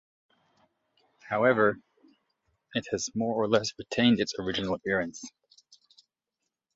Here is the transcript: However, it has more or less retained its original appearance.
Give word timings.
However, 1.29 1.77
it 2.73 2.87
has 2.89 3.11
more 3.13 3.35
or 3.35 3.47
less 3.47 3.77
retained 3.77 4.19
its 4.19 4.33
original 4.39 4.73
appearance. 4.73 5.21